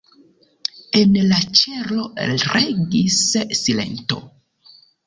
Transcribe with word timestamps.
En 1.01 1.13
la 1.33 1.39
ĉelo 1.59 2.09
regis 2.47 3.21
silento. 3.63 4.25